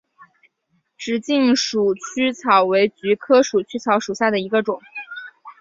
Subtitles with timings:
[0.97, 4.81] 直茎鼠曲草为菊科鼠曲草属下的一个种。